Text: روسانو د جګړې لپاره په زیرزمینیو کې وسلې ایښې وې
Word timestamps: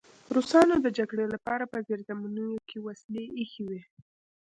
روسانو 0.35 0.75
د 0.81 0.87
جګړې 0.97 1.25
لپاره 1.33 1.63
په 1.71 1.77
زیرزمینیو 1.87 2.65
کې 2.69 2.77
وسلې 2.87 3.23
ایښې 3.39 3.63
وې 3.67 3.81